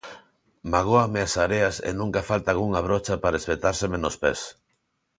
[0.73, 4.39] Magóanme as areas e nunca falta algunha brocha para espetárseme nos pés.